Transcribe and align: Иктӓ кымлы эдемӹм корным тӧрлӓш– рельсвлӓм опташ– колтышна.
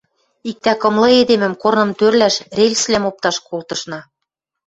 Иктӓ 0.49 0.73
кымлы 0.81 1.09
эдемӹм 1.21 1.53
корным 1.61 1.91
тӧрлӓш– 1.99 2.35
рельсвлӓм 2.57 3.05
опташ– 3.09 3.35
колтышна. 3.47 3.99